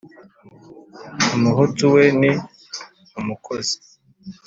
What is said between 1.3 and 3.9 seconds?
Umuhutu we ni umukozi.